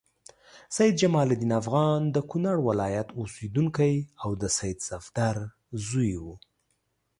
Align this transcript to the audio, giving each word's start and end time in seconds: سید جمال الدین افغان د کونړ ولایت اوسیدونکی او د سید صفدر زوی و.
سید 0.75 0.95
جمال 0.99 1.27
الدین 1.31 1.51
افغان 1.61 2.01
د 2.15 2.17
کونړ 2.31 2.55
ولایت 2.69 3.07
اوسیدونکی 3.19 3.95
او 4.23 4.29
د 4.41 4.43
سید 4.57 4.77
صفدر 4.89 5.35
زوی 5.87 6.13
و. 6.23 6.25